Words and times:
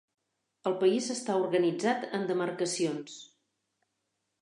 El 0.69 0.77
país 0.83 1.09
està 1.17 1.35
organitzat 1.43 2.09
en 2.19 2.27
demarcacions. 2.33 3.23